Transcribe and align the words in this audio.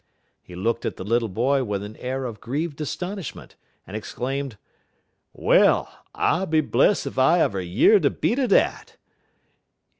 He 0.41 0.55
looked 0.55 0.83
at 0.87 0.95
the 0.97 1.03
little 1.03 1.29
boy 1.29 1.63
with 1.63 1.83
an 1.83 1.95
air 1.97 2.25
of 2.25 2.41
grieved 2.41 2.81
astonishment, 2.81 3.55
and 3.85 3.95
exclaimed: 3.95 4.57
"Well, 5.31 5.93
I 6.15 6.45
be 6.45 6.61
bless 6.61 7.05
if 7.05 7.19
I 7.19 7.39
ever 7.39 7.61
year 7.61 7.99
der 7.99 8.09
beat 8.09 8.39
er 8.39 8.47
dat. 8.47 8.97